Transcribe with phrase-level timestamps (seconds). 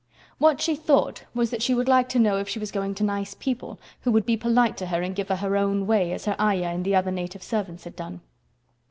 [0.39, 3.03] What she thought was that she would like to know if she was going to
[3.03, 6.25] nice people, who would be polite to her and give her her own way as
[6.25, 8.21] her Ayah and the other native servants had done.